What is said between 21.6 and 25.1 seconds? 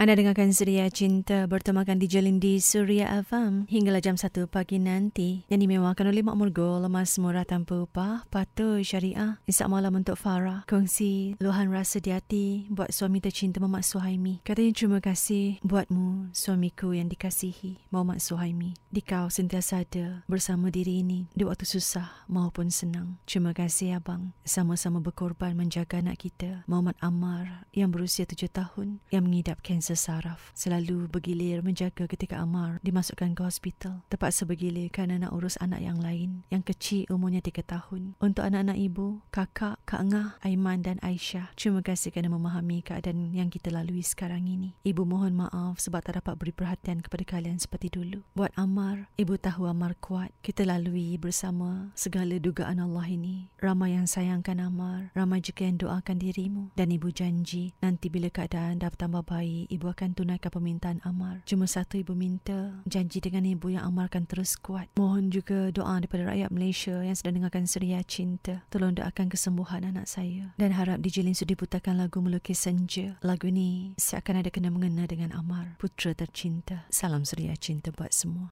susah maupun senang. Terima kasih abang. Sama-sama